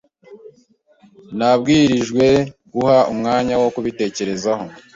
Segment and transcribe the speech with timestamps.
[1.37, 2.25] Nabwirijwe
[2.73, 4.65] guha umwanya wo kubitekerezaho.